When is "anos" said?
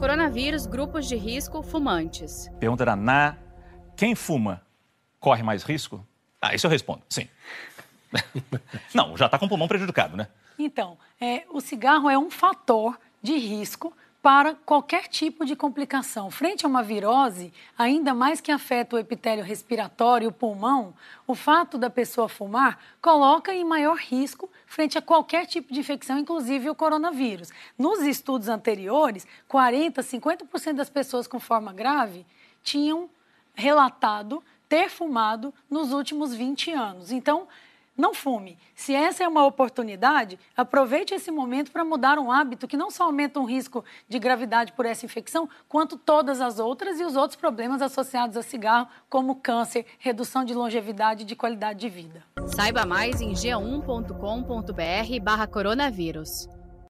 36.72-37.10